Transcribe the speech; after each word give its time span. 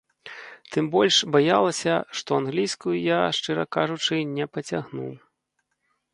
Тым 0.75 0.85
больш, 0.95 1.15
баялася, 1.35 1.93
што 2.21 2.29
англійскую 2.43 2.95
я, 2.95 3.21
шчыра 3.41 3.67
кажучы, 3.79 4.13
не 4.41 4.45
пацягну. 4.57 5.07